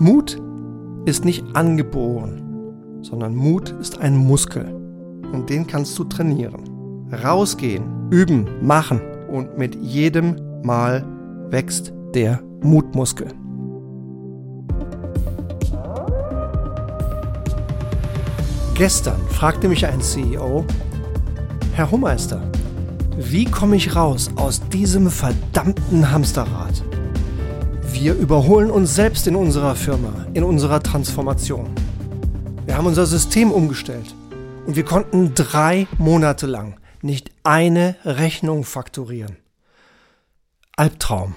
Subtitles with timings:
[0.00, 0.40] Mut
[1.06, 4.72] ist nicht angeboren, sondern Mut ist ein Muskel
[5.32, 7.08] und den kannst du trainieren.
[7.24, 11.04] Rausgehen, üben, machen und mit jedem Mal
[11.50, 13.28] wächst der Mutmuskel.
[18.74, 20.64] Gestern fragte mich ein CEO,
[21.72, 22.40] Herr Hummeister,
[23.16, 26.84] wie komme ich raus aus diesem verdammten Hamsterrad?
[28.00, 31.68] Wir überholen uns selbst in unserer Firma, in unserer Transformation.
[32.64, 34.14] Wir haben unser System umgestellt
[34.66, 39.38] und wir konnten drei Monate lang nicht eine Rechnung fakturieren.
[40.76, 41.34] Albtraum.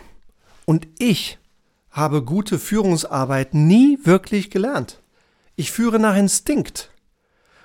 [0.65, 1.39] Und ich
[1.89, 5.01] habe gute Führungsarbeit nie wirklich gelernt.
[5.55, 6.91] Ich führe nach Instinkt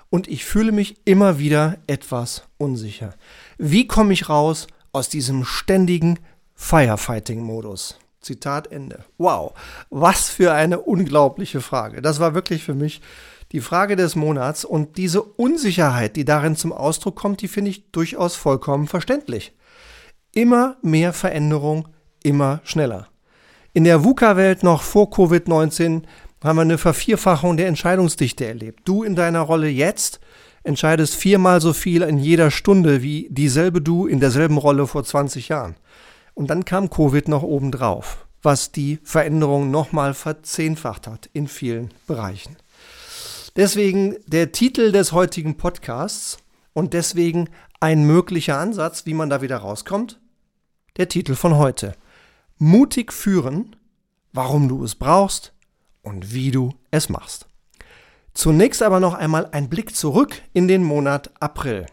[0.09, 3.15] und ich fühle mich immer wieder etwas unsicher.
[3.59, 6.19] Wie komme ich raus aus diesem ständigen
[6.55, 7.99] Firefighting-Modus?
[8.27, 9.05] Zitat Ende.
[9.17, 9.55] Wow,
[9.89, 12.03] was für eine unglaubliche Frage.
[12.03, 13.01] Das war wirklich für mich
[13.53, 17.91] die Frage des Monats und diese Unsicherheit, die darin zum Ausdruck kommt, die finde ich
[17.93, 19.55] durchaus vollkommen verständlich.
[20.35, 21.89] Immer mehr Veränderung,
[22.23, 23.09] immer schneller.
[23.73, 26.03] In der VUCA-Welt noch vor Covid-19
[26.43, 28.81] haben wir eine Vervierfachung der Entscheidungsdichte erlebt.
[28.85, 30.21] Du in deiner Rolle jetzt
[30.65, 35.49] entscheidest viermal so viel in jeder Stunde wie dieselbe du in derselben Rolle vor 20
[35.49, 35.77] Jahren.
[36.37, 42.57] Und dann kam Covid noch obendrauf, was die Veränderung nochmal verzehnfacht hat in vielen Bereichen.
[43.57, 46.37] Deswegen der Titel des heutigen Podcasts
[46.75, 47.49] und deswegen
[47.81, 50.21] ein möglicher Ansatz, wie man da wieder rauskommt.
[50.99, 51.95] Der Titel von heute.
[52.59, 53.75] Mutig führen,
[54.35, 55.55] warum du es brauchst
[56.03, 57.47] und wie du es machst.
[58.35, 61.87] Zunächst aber noch einmal ein Blick zurück in den Monat April.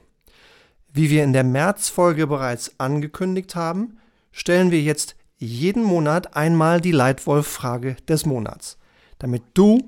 [0.92, 4.00] Wie wir in der Märzfolge bereits angekündigt haben,
[4.34, 8.78] stellen wir jetzt jeden Monat einmal die Leitwolf-Frage des Monats,
[9.20, 9.80] damit du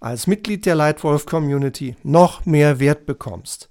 [0.00, 3.68] als Mitglied der Leitwolf-Community noch mehr Wert bekommst,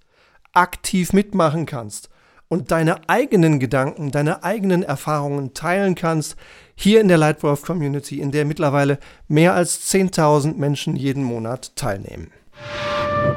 [0.54, 2.10] aktiv mitmachen kannst
[2.50, 6.36] und deine eigenen Gedanken, deine eigenen Erfahrungen teilen kannst,
[6.76, 12.32] hier in der Leitwolf-Community, in der mittlerweile mehr als 10.000 Menschen jeden Monat teilnehmen.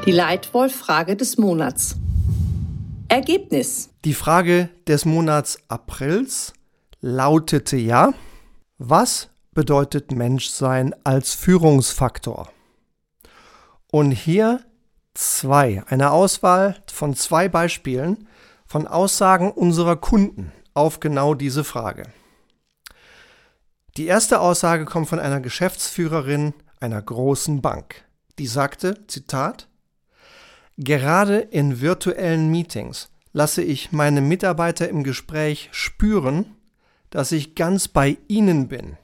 [0.06, 1.96] Die Leitwolf-Frage des Monats.
[3.08, 3.90] Ergebnis.
[4.04, 6.52] Die Frage des Monats Aprils
[7.00, 8.12] lautete ja,
[8.78, 12.50] was bedeutet Menschsein als Führungsfaktor?
[13.90, 14.60] Und hier
[15.14, 18.28] zwei, eine Auswahl von zwei Beispielen
[18.66, 22.04] von Aussagen unserer Kunden auf genau diese Frage.
[23.96, 28.04] Die erste Aussage kommt von einer Geschäftsführerin einer großen Bank.
[28.38, 29.68] Die sagte, Zitat,
[30.76, 36.56] Gerade in virtuellen Meetings lasse ich meine Mitarbeiter im Gespräch spüren,
[37.10, 38.96] dass ich ganz bei ihnen bin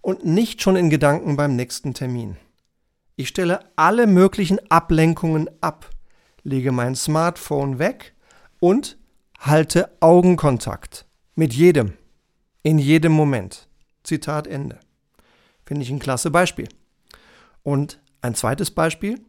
[0.00, 2.36] und nicht schon in Gedanken beim nächsten Termin.
[3.16, 5.90] Ich stelle alle möglichen Ablenkungen ab,
[6.42, 8.14] lege mein Smartphone weg
[8.60, 8.96] und
[9.38, 11.94] halte Augenkontakt mit jedem,
[12.62, 13.68] in jedem Moment.
[14.02, 14.78] Zitat Ende.
[15.64, 16.68] Finde ich ein klasse Beispiel.
[17.62, 19.20] Und ein zweites Beispiel.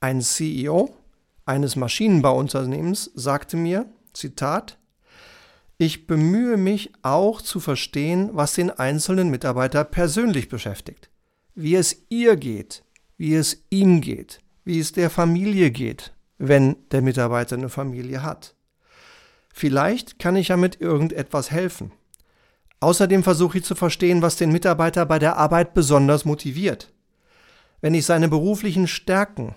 [0.00, 0.94] Ein CEO
[1.44, 4.78] eines Maschinenbauunternehmens sagte mir, Zitat,
[5.78, 11.10] ich bemühe mich auch zu verstehen, was den einzelnen Mitarbeiter persönlich beschäftigt.
[11.54, 12.82] Wie es ihr geht,
[13.18, 18.54] wie es ihm geht, wie es der Familie geht, wenn der Mitarbeiter eine Familie hat.
[19.52, 21.92] Vielleicht kann ich ja mit irgendetwas helfen.
[22.80, 26.92] Außerdem versuche ich zu verstehen, was den Mitarbeiter bei der Arbeit besonders motiviert.
[27.80, 29.54] Wenn ich seine beruflichen Stärken,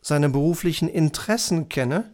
[0.00, 2.12] seine beruflichen Interessen kenne,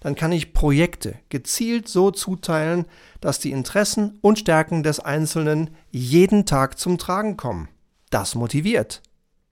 [0.00, 2.86] dann kann ich Projekte gezielt so zuteilen,
[3.20, 7.68] dass die Interessen und Stärken des Einzelnen jeden Tag zum Tragen kommen.
[8.08, 9.02] Das motiviert.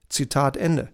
[0.09, 0.89] Zitat Ende.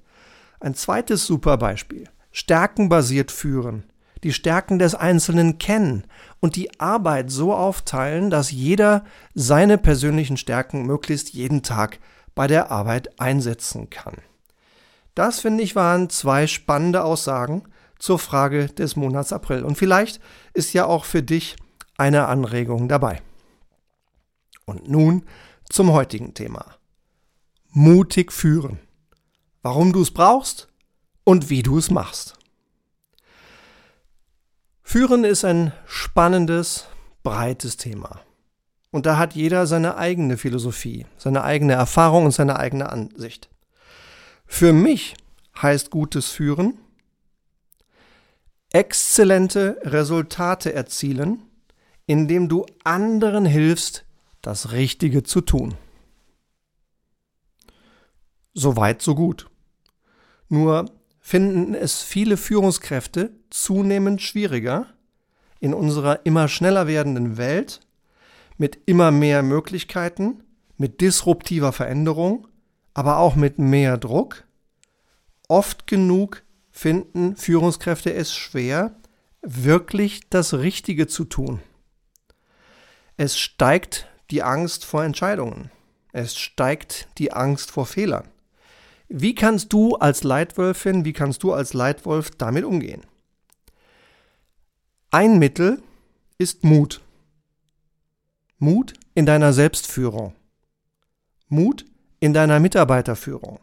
[0.59, 2.09] Ein zweites super Beispiel.
[2.31, 3.85] Stärkenbasiert führen.
[4.23, 6.05] Die Stärken des Einzelnen kennen
[6.39, 11.99] und die Arbeit so aufteilen, dass jeder seine persönlichen Stärken möglichst jeden Tag
[12.33, 14.15] bei der Arbeit einsetzen kann.
[15.13, 17.63] Das finde ich waren zwei spannende Aussagen,
[17.99, 19.63] zur Frage des Monats April.
[19.63, 20.19] Und vielleicht
[20.53, 21.55] ist ja auch für dich
[21.97, 23.21] eine Anregung dabei.
[24.65, 25.25] Und nun
[25.69, 26.65] zum heutigen Thema.
[27.71, 28.79] Mutig führen.
[29.61, 30.67] Warum du es brauchst
[31.23, 32.35] und wie du es machst.
[34.83, 36.87] Führen ist ein spannendes,
[37.23, 38.21] breites Thema.
[38.91, 43.49] Und da hat jeder seine eigene Philosophie, seine eigene Erfahrung und seine eigene Ansicht.
[44.45, 45.15] Für mich
[45.61, 46.77] heißt gutes Führen,
[48.75, 51.43] exzellente Resultate erzielen,
[52.07, 54.03] indem du anderen hilfst,
[54.41, 55.75] das Richtige zu tun.
[58.53, 59.49] So weit, so gut.
[60.49, 60.91] Nur
[61.21, 64.87] finden es viele Führungskräfte zunehmend schwieriger,
[65.61, 67.79] in unserer immer schneller werdenden Welt
[68.57, 70.43] mit immer mehr Möglichkeiten,
[70.75, 72.49] mit disruptiver Veränderung,
[72.93, 74.43] aber auch mit mehr Druck,
[75.47, 76.43] oft genug
[76.75, 78.93] finden Führungskräfte es schwer,
[79.41, 81.61] wirklich das Richtige zu tun.
[83.15, 85.71] Es steigt die Angst vor Entscheidungen.
[86.11, 88.27] Es steigt die Angst vor Fehlern.
[89.07, 93.03] Wie kannst du als Leitwölfin, wie kannst du als Leitwolf damit umgehen?
[95.11, 95.81] Ein Mittel
[96.37, 97.01] ist Mut.
[98.57, 100.35] Mut in deiner Selbstführung.
[101.47, 101.85] Mut
[102.19, 103.59] in deiner Mitarbeiterführung.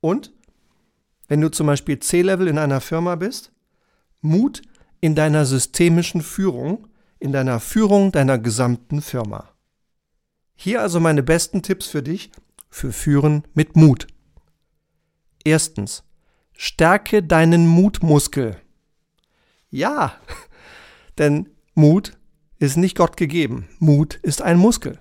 [0.00, 0.32] Und,
[1.28, 3.52] wenn du zum Beispiel C-Level in einer Firma bist,
[4.20, 4.62] Mut
[5.00, 6.88] in deiner systemischen Führung,
[7.18, 9.50] in deiner Führung deiner gesamten Firma.
[10.54, 12.30] Hier also meine besten Tipps für dich
[12.70, 14.06] für Führen mit Mut.
[15.44, 16.04] Erstens,
[16.52, 18.56] stärke deinen Mutmuskel.
[19.70, 20.14] Ja,
[21.18, 22.16] denn Mut
[22.58, 23.68] ist nicht Gott gegeben.
[23.78, 25.00] Mut ist ein Muskel.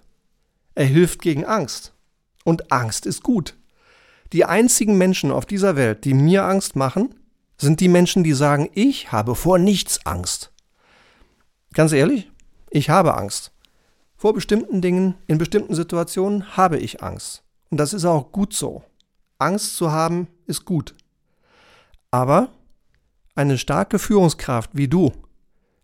[0.74, 1.94] Er hilft gegen Angst.
[2.44, 3.56] Und Angst ist gut.
[4.34, 7.16] Die einzigen Menschen auf dieser Welt, die mir Angst machen,
[7.58, 10.52] sind die Menschen, die sagen, ich habe vor nichts Angst.
[11.74, 12.32] Ganz ehrlich,
[12.70, 13.52] ich habe Angst.
[14.16, 17.44] Vor bestimmten Dingen, in bestimmten Situationen habe ich Angst.
[17.70, 18.84] Und das ist auch gut so.
[19.38, 20.96] Angst zu haben ist gut.
[22.12, 22.50] Aber
[23.36, 25.12] eine starke Führungskraft wie du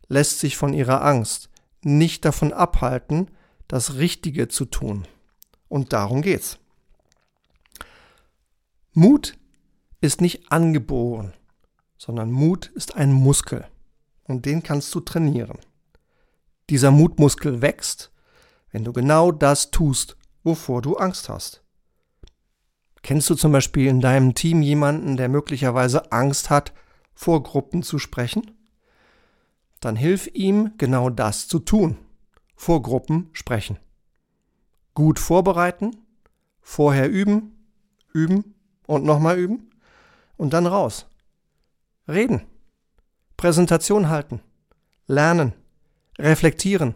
[0.08, 1.50] lässt sich von ihrer Angst
[1.84, 3.30] nicht davon abhalten,
[3.68, 5.08] das Richtige zu tun.
[5.68, 6.60] Und darum geht's.
[8.98, 9.38] Mut
[10.02, 11.36] ist nicht angeboren,
[12.00, 13.68] sondern Mut ist ein Muskel.
[14.24, 15.60] Und den kannst du trainieren.
[16.72, 18.12] Dieser Mutmuskel wächst,
[18.72, 21.64] wenn du genau das tust, wovor du Angst hast.
[23.04, 26.74] Kennst du zum Beispiel in deinem Team jemanden, der möglicherweise Angst hat,
[27.14, 28.50] vor Gruppen zu sprechen?
[29.80, 32.00] Dann hilf ihm, genau das zu tun.
[32.56, 33.78] Vor Gruppen sprechen.
[34.96, 35.92] Gut vorbereiten,
[36.62, 37.64] vorher üben,
[38.12, 38.56] üben
[38.88, 39.70] und nochmal üben
[40.38, 41.06] und dann raus.
[42.08, 42.42] Reden.
[43.38, 44.42] Präsentation halten.
[45.06, 45.54] Lernen.
[46.18, 46.96] Reflektieren.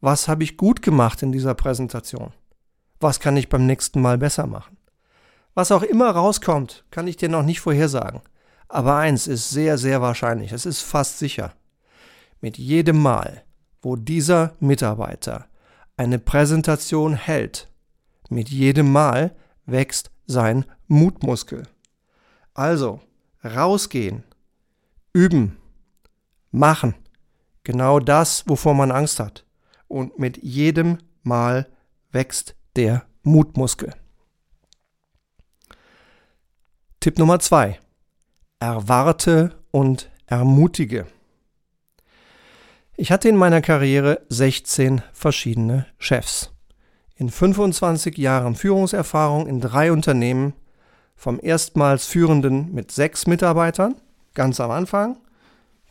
[0.00, 2.32] Was habe ich gut gemacht in dieser Präsentation?
[3.00, 4.76] Was kann ich beim nächsten Mal besser machen?
[5.54, 8.20] Was auch immer rauskommt, kann ich dir noch nicht vorhersagen.
[8.68, 11.54] Aber eins ist sehr, sehr wahrscheinlich, es ist fast sicher.
[12.40, 13.44] Mit jedem Mal,
[13.80, 15.46] wo dieser Mitarbeiter
[15.96, 17.68] eine Präsentation hält,
[18.28, 19.34] mit jedem Mal
[19.66, 21.64] wächst sein Mutmuskel.
[22.54, 23.00] Also,
[23.44, 24.24] rausgehen,
[25.12, 25.58] üben,
[26.50, 26.94] machen,
[27.64, 29.44] genau das, wovor man Angst hat.
[29.88, 31.68] Und mit jedem Mal
[32.10, 33.94] wächst der Mutmuskel.
[37.00, 37.80] Tipp Nummer zwei.
[38.60, 41.06] Erwarte und ermutige.
[42.96, 46.53] Ich hatte in meiner Karriere 16 verschiedene Chefs.
[47.16, 50.52] In 25 Jahren Führungserfahrung in drei Unternehmen,
[51.14, 53.94] vom erstmals Führenden mit sechs Mitarbeitern,
[54.34, 55.18] ganz am Anfang,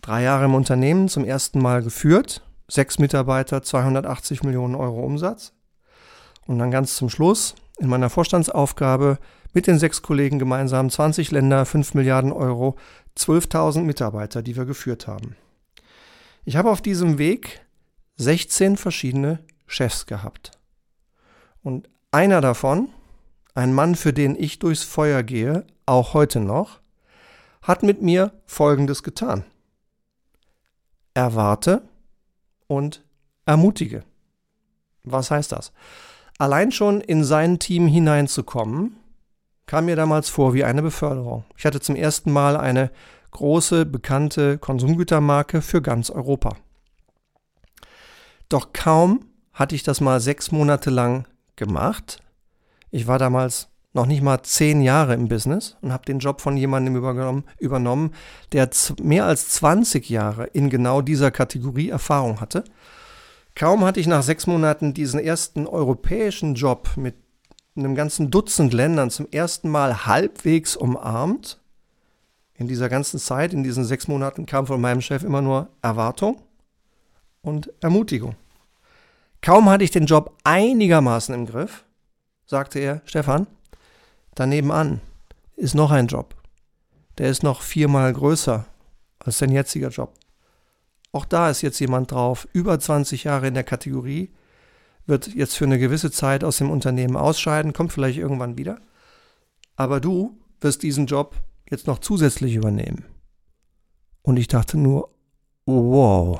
[0.01, 5.53] drei Jahre im Unternehmen zum ersten Mal geführt, sechs Mitarbeiter, 280 Millionen Euro Umsatz.
[6.45, 9.17] Und dann ganz zum Schluss in meiner Vorstandsaufgabe
[9.53, 12.75] mit den sechs Kollegen gemeinsam 20 Länder, 5 Milliarden Euro,
[13.17, 15.37] 12.000 Mitarbeiter, die wir geführt haben.
[16.43, 17.61] Ich habe auf diesem Weg
[18.17, 20.51] 16 verschiedene Chefs gehabt.
[21.63, 22.89] Und einer davon,
[23.55, 26.81] ein Mann, für den ich durchs Feuer gehe, auch heute noch,
[27.61, 29.45] hat mit mir Folgendes getan.
[31.13, 31.83] Erwarte
[32.67, 33.03] und
[33.45, 34.03] ermutige.
[35.03, 35.71] Was heißt das?
[36.37, 38.97] Allein schon in sein Team hineinzukommen,
[39.65, 41.45] kam mir damals vor wie eine Beförderung.
[41.57, 42.91] Ich hatte zum ersten Mal eine
[43.31, 46.57] große, bekannte Konsumgütermarke für ganz Europa.
[48.49, 52.19] Doch kaum hatte ich das mal sechs Monate lang gemacht.
[52.91, 56.57] Ich war damals noch nicht mal zehn Jahre im Business und habe den Job von
[56.57, 58.11] jemandem übernommen, übernommen,
[58.51, 58.69] der
[59.01, 62.63] mehr als 20 Jahre in genau dieser Kategorie Erfahrung hatte.
[63.55, 67.15] Kaum hatte ich nach sechs Monaten diesen ersten europäischen Job mit
[67.75, 71.59] einem ganzen Dutzend Ländern zum ersten Mal halbwegs umarmt.
[72.55, 76.41] In dieser ganzen Zeit, in diesen sechs Monaten, kam von meinem Chef immer nur Erwartung
[77.41, 78.35] und Ermutigung.
[79.43, 81.83] Kaum hatte ich den Job einigermaßen im Griff,
[82.45, 83.45] sagte er, Stefan,
[84.35, 85.01] daneben an
[85.57, 86.33] ist noch ein Job.
[87.17, 88.65] Der ist noch viermal größer
[89.19, 90.13] als dein jetziger Job.
[91.11, 94.31] Auch da ist jetzt jemand drauf, über 20 Jahre in der Kategorie,
[95.07, 98.79] wird jetzt für eine gewisse Zeit aus dem Unternehmen ausscheiden, kommt vielleicht irgendwann wieder.
[99.75, 101.35] aber du wirst diesen Job
[101.69, 103.03] jetzt noch zusätzlich übernehmen.
[104.21, 105.09] Und ich dachte nur,
[105.65, 106.39] wow.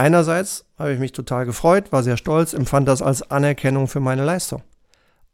[0.00, 4.24] Einerseits habe ich mich total gefreut, war sehr stolz, empfand das als Anerkennung für meine
[4.24, 4.62] Leistung.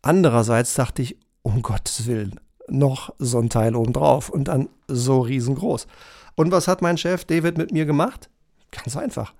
[0.03, 5.87] Andererseits dachte ich, um Gottes Willen, noch so ein Teil obendrauf und dann so riesengroß.
[6.35, 8.29] Und was hat mein Chef David mit mir gemacht?
[8.73, 9.35] Ganz einfach.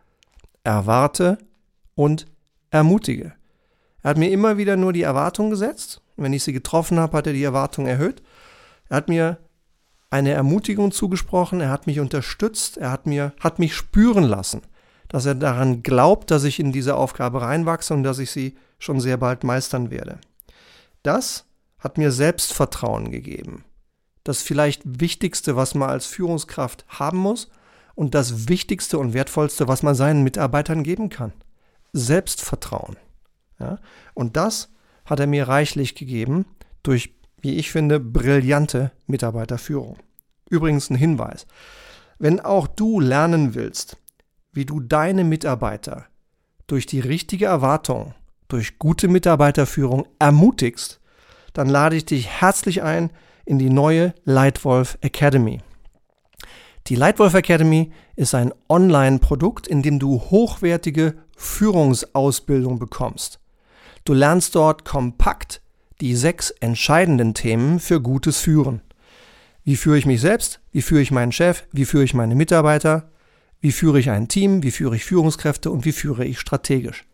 [0.63, 1.39] Erwarte
[1.97, 2.27] und
[2.71, 3.33] ermutige.
[4.05, 6.03] Er hat mir immer wieder nur die Erwartung gesetzt.
[6.17, 8.23] Wenn ich sie getroffen habe, hat er die Erwartung erhöht.
[8.89, 9.39] Er hat mir
[10.09, 14.63] eine Ermutigung zugesprochen, er hat mich unterstützt, er hat mir hat mich spüren lassen,
[15.09, 19.01] dass er daran glaubt, dass ich in diese Aufgabe reinwachse und dass ich sie schon
[19.01, 20.19] sehr bald meistern werde.
[21.03, 21.45] Das
[21.79, 23.65] hat mir Selbstvertrauen gegeben.
[24.25, 27.49] Das vielleicht Wichtigste, was man als Führungskraft haben muss
[27.95, 31.33] und das Wichtigste und Wertvollste, was man seinen Mitarbeitern geben kann.
[31.93, 32.97] Selbstvertrauen.
[33.59, 33.79] Ja?
[34.15, 34.73] Und das
[35.05, 36.45] hat er mir reichlich gegeben
[36.83, 39.97] durch, wie ich finde, brillante Mitarbeiterführung.
[40.51, 41.47] Übrigens ein Hinweis.
[42.19, 43.97] Wenn auch du lernen willst,
[44.57, 46.07] wie du deine Mitarbeiter
[46.67, 48.15] durch die richtige Erwartung,
[48.49, 51.01] durch gute Mitarbeiterführung ermutigst,
[51.53, 53.11] dann lade ich dich herzlich ein
[53.45, 55.61] in die neue Lightwolf Academy.
[56.89, 63.41] Die Lightwolf Academy ist ein Online-Produkt, in dem du hochwertige Führungsausbildung bekommst.
[64.05, 65.61] Du lernst dort kompakt
[66.01, 68.81] die sechs entscheidenden Themen für gutes Führen.
[69.65, 70.61] Wie führe ich mich selbst?
[70.73, 71.65] Wie führe ich meinen Chef?
[71.73, 73.11] Wie führe ich meine Mitarbeiter?
[73.61, 74.63] Wie führe ich ein Team?
[74.63, 75.71] Wie führe ich Führungskräfte?
[75.71, 77.05] Und wie führe ich strategisch?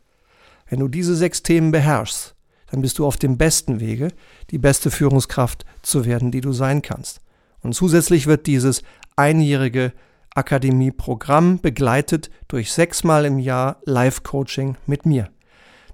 [0.69, 2.35] Wenn du diese sechs Themen beherrschst,
[2.71, 4.09] dann bist du auf dem besten Wege,
[4.51, 7.21] die beste Führungskraft zu werden, die du sein kannst.
[7.61, 8.83] Und zusätzlich wird dieses
[9.15, 9.93] einjährige
[10.35, 15.29] Akademieprogramm begleitet durch sechsmal im Jahr Live-Coaching mit mir.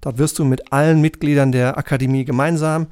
[0.00, 2.86] Dort wirst du mit allen Mitgliedern der Akademie gemeinsam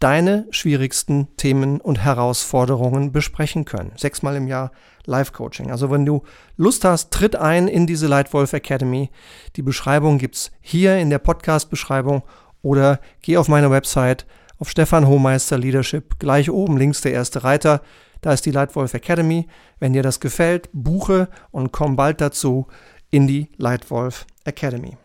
[0.00, 3.92] deine schwierigsten Themen und Herausforderungen besprechen können.
[3.96, 4.72] Sechsmal im Jahr
[5.04, 5.70] Live-Coaching.
[5.70, 6.22] Also wenn du
[6.56, 9.10] Lust hast, tritt ein in diese Lightwolf Academy.
[9.56, 12.22] Die Beschreibung gibt's hier in der Podcast-Beschreibung
[12.62, 14.26] oder geh auf meine Website
[14.58, 17.80] auf Stefan Hohmeister Leadership, gleich oben links der erste Reiter.
[18.20, 19.48] Da ist die Lightwolf Academy.
[19.78, 22.66] Wenn dir das gefällt, buche und komm bald dazu
[23.10, 24.96] in die Lightwolf Academy.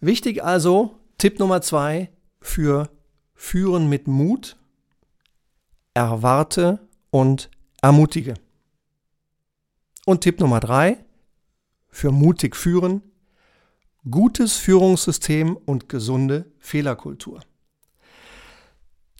[0.00, 2.10] Wichtig also, Tipp Nummer zwei
[2.46, 2.88] für
[3.34, 4.56] Führen mit Mut,
[5.92, 6.78] erwarte
[7.10, 7.50] und
[7.82, 8.34] ermutige.
[10.06, 11.04] Und Tipp Nummer drei,
[11.88, 13.02] für mutig führen,
[14.10, 17.40] gutes Führungssystem und gesunde Fehlerkultur.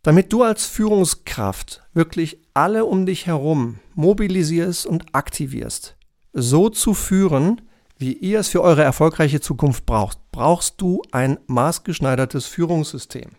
[0.03, 5.97] Damit du als Führungskraft wirklich alle um dich herum mobilisierst und aktivierst,
[6.33, 7.61] so zu führen,
[7.99, 13.31] wie ihr es für eure erfolgreiche Zukunft braucht, brauchst du ein maßgeschneidertes Führungssystem.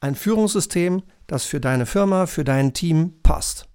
[0.00, 3.68] Ein Führungssystem, das für deine Firma, für dein Team passt.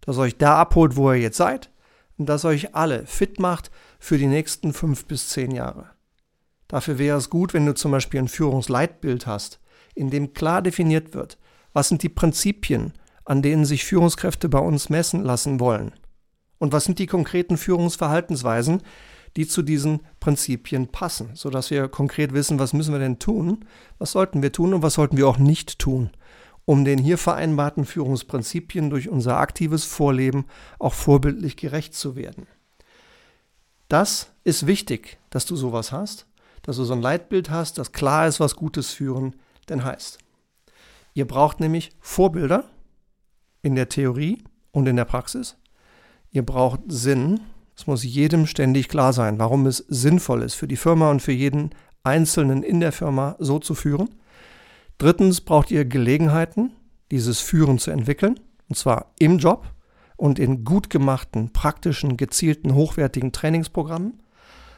[0.00, 1.70] Das euch da abholt, wo ihr jetzt seid
[2.16, 5.90] und das euch alle fit macht für die nächsten fünf bis zehn Jahre.
[6.68, 9.60] Dafür wäre es gut, wenn du zum Beispiel ein Führungsleitbild hast,
[9.94, 11.38] in dem klar definiert wird,
[11.72, 15.92] was sind die Prinzipien, an denen sich Führungskräfte bei uns messen lassen wollen.
[16.60, 18.82] Und was sind die konkreten Führungsverhaltensweisen,
[19.36, 23.64] die zu diesen Prinzipien passen, sodass wir konkret wissen, was müssen wir denn tun,
[23.98, 26.10] was sollten wir tun und was sollten wir auch nicht tun,
[26.66, 30.44] um den hier vereinbarten Führungsprinzipien durch unser aktives Vorleben
[30.78, 32.46] auch vorbildlich gerecht zu werden.
[33.88, 36.28] Das ist wichtig, dass du sowas hast
[36.62, 39.36] dass du so ein Leitbild hast, dass klar ist, was gutes Führen
[39.68, 40.18] denn heißt.
[41.14, 42.64] Ihr braucht nämlich Vorbilder
[43.62, 45.56] in der Theorie und in der Praxis.
[46.32, 47.40] Ihr braucht Sinn.
[47.76, 51.32] Es muss jedem ständig klar sein, warum es sinnvoll ist, für die Firma und für
[51.32, 51.70] jeden
[52.04, 54.10] Einzelnen in der Firma so zu führen.
[54.98, 56.72] Drittens braucht ihr Gelegenheiten,
[57.10, 59.64] dieses Führen zu entwickeln, und zwar im Job
[60.16, 64.22] und in gut gemachten, praktischen, gezielten, hochwertigen Trainingsprogrammen.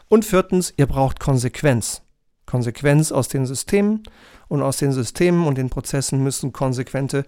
[0.08, 2.02] Und viertens, ihr braucht Konsequenz.
[2.46, 4.04] Konsequenz aus den Systemen
[4.48, 7.24] und aus den Systemen und den Prozessen müssen konsequente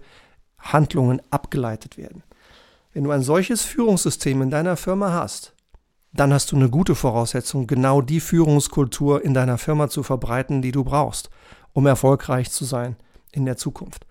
[0.57, 2.23] Handlungen abgeleitet werden.
[2.95, 5.53] Wenn du ein solches Führungssystem in deiner Firma hast,
[6.13, 10.71] dann hast du eine gute Voraussetzung, genau die Führungskultur in deiner Firma zu verbreiten, die
[10.71, 11.29] du brauchst,
[11.73, 12.95] um erfolgreich zu sein
[13.33, 14.07] in der Zukunft.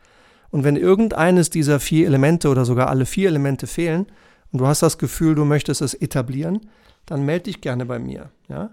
[0.50, 4.04] Und wenn irgendeines dieser vier Elemente oder sogar alle vier Elemente fehlen
[4.52, 6.60] und du hast das Gefühl, du möchtest es etablieren,
[7.06, 8.32] dann melde dich gerne bei mir.
[8.48, 8.68] Ja?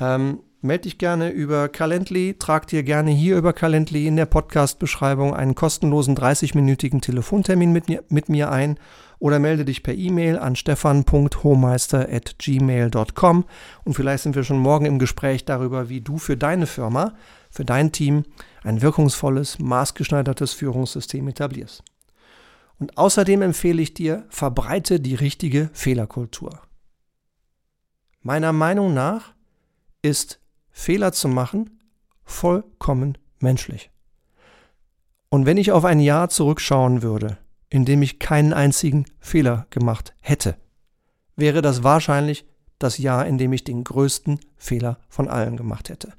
[0.00, 5.32] Ähm, melde dich gerne über Calendly, trag dir gerne hier über Calendly in der Podcast-Beschreibung
[5.32, 8.80] einen kostenlosen 30-minütigen Telefontermin mit mir, mit mir ein
[9.18, 13.44] oder melde dich per E-Mail an stefan.hohmeister.gmail.com
[13.84, 17.14] und vielleicht sind wir schon morgen im Gespräch darüber, wie du für deine Firma,
[17.50, 18.24] für dein Team
[18.62, 21.82] ein wirkungsvolles, maßgeschneidertes Führungssystem etablierst.
[22.78, 26.60] Und außerdem empfehle ich dir, verbreite die richtige Fehlerkultur.
[28.22, 29.34] Meiner Meinung nach
[30.02, 30.38] ist
[30.70, 31.80] Fehler zu machen
[32.24, 33.90] vollkommen menschlich.
[35.28, 37.38] Und wenn ich auf ein Jahr zurückschauen würde,
[37.70, 40.56] in dem ich keinen einzigen Fehler gemacht hätte,
[41.36, 42.46] wäre das wahrscheinlich
[42.78, 46.12] das Jahr, in dem ich den größten Fehler von allen gemacht hätte.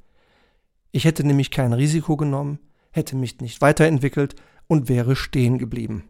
[0.92, 2.60] Ich hätte nämlich kein Risiko genommen,
[2.92, 4.36] hätte mich nicht weiterentwickelt
[4.68, 6.04] und wäre stehen geblieben.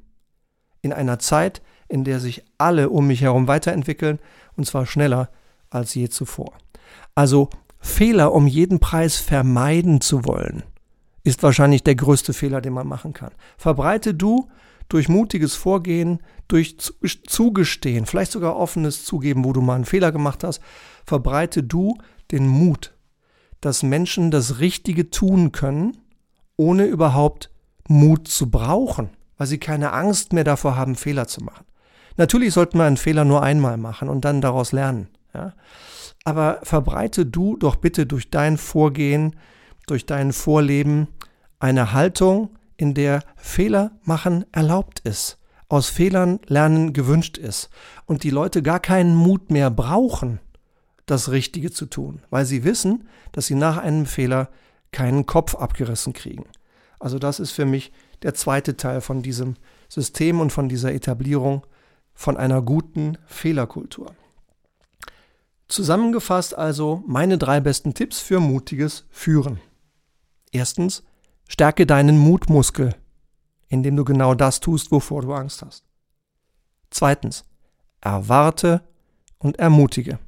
[0.81, 4.19] In einer Zeit, in der sich alle um mich herum weiterentwickeln,
[4.55, 5.29] und zwar schneller
[5.69, 6.53] als je zuvor.
[7.15, 10.63] Also Fehler um jeden Preis vermeiden zu wollen,
[11.23, 13.31] ist wahrscheinlich der größte Fehler, den man machen kann.
[13.57, 14.49] Verbreite du
[14.89, 20.43] durch mutiges Vorgehen, durch Zugestehen, vielleicht sogar offenes Zugeben, wo du mal einen Fehler gemacht
[20.43, 20.61] hast,
[21.05, 21.95] verbreite du
[22.31, 22.93] den Mut,
[23.61, 25.97] dass Menschen das Richtige tun können,
[26.57, 27.51] ohne überhaupt
[27.87, 31.65] Mut zu brauchen, weil sie keine Angst mehr davor haben, Fehler zu machen.
[32.17, 35.07] Natürlich sollten wir einen Fehler nur einmal machen und dann daraus lernen.
[35.33, 35.53] Ja?
[36.25, 39.35] Aber verbreite du doch bitte durch dein Vorgehen,
[39.87, 41.07] durch dein Vorleben
[41.59, 42.49] eine Haltung,
[42.79, 47.69] in der Fehler machen erlaubt ist, aus Fehlern lernen gewünscht ist
[48.05, 50.39] und die Leute gar keinen Mut mehr brauchen,
[51.05, 54.49] das Richtige zu tun, weil sie wissen, dass sie nach einem Fehler
[54.93, 56.45] keinen Kopf abgerissen kriegen.
[56.99, 57.91] Also das ist für mich
[58.23, 59.55] der zweite Teil von diesem
[59.89, 61.65] System und von dieser Etablierung
[62.13, 64.15] von einer guten Fehlerkultur.
[65.67, 69.59] Zusammengefasst also meine drei besten Tipps für mutiges Führen.
[70.51, 71.03] Erstens,
[71.49, 72.95] stärke deinen Mutmuskel,
[73.67, 75.83] indem du genau das tust, wovor du Angst hast.
[76.91, 77.43] Zweitens,
[77.99, 78.81] erwarte
[79.39, 80.19] und ermutige.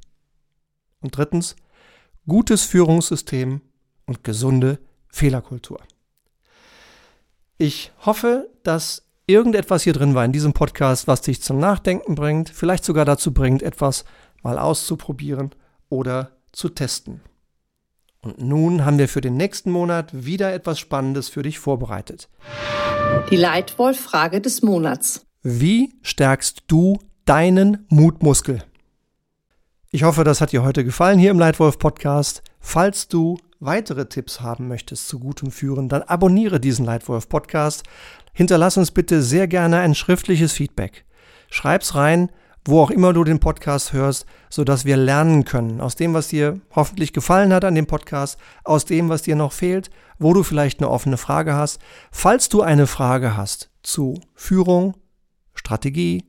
[1.00, 1.56] Und drittens,
[2.28, 3.62] gutes Führungssystem
[4.06, 5.80] und gesunde Fehlerkultur.
[7.58, 12.50] Ich hoffe, dass irgendetwas hier drin war in diesem Podcast, was dich zum Nachdenken bringt,
[12.50, 14.06] vielleicht sogar dazu bringt, etwas
[14.42, 15.52] mal auszuprobieren
[15.90, 17.22] oder zu testen.
[18.24, 22.30] Und nun haben wir für den nächsten Monat wieder etwas Spannendes für dich vorbereitet.
[23.32, 25.26] Die Leitwolf-Frage des Monats.
[25.42, 28.64] Wie stärkst du deinen Mutmuskel?
[29.90, 32.44] Ich hoffe, das hat dir heute gefallen hier im Leitwolf Podcast.
[32.60, 37.84] Falls du weitere Tipps haben möchtest zu gutem Führen, dann abonniere diesen Leitwolf Podcast.
[38.34, 41.06] Hinterlass uns bitte sehr gerne ein schriftliches Feedback.
[41.50, 42.30] Schreib's rein
[42.66, 46.62] wo auch immer du den Podcast hörst, sodass wir lernen können aus dem, was dir
[46.76, 50.80] hoffentlich gefallen hat an dem Podcast, aus dem, was dir noch fehlt, wo du vielleicht
[50.80, 51.80] eine offene Frage hast.
[52.12, 54.96] Falls du eine Frage hast zu Führung,
[55.56, 56.26] Strategie,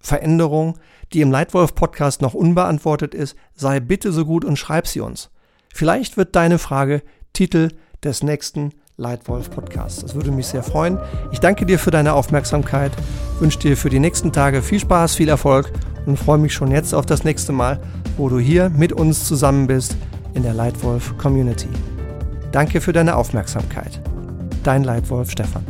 [0.00, 0.78] Veränderung,
[1.12, 5.30] die im Leitwolf Podcast noch unbeantwortet ist, sei bitte so gut und schreib sie uns.
[5.72, 7.70] Vielleicht wird deine Frage Titel
[8.02, 10.02] des nächsten Leitwolf Podcast.
[10.02, 10.98] Das würde mich sehr freuen.
[11.30, 12.90] Ich danke dir für deine Aufmerksamkeit,
[13.38, 15.72] wünsche dir für die nächsten Tage viel Spaß, viel Erfolg
[16.06, 17.80] und freue mich schon jetzt auf das nächste Mal,
[18.16, 19.96] wo du hier mit uns zusammen bist
[20.34, 21.68] in der Leitwolf Community.
[22.50, 24.00] Danke für deine Aufmerksamkeit.
[24.64, 25.64] Dein Leitwolf Stefan.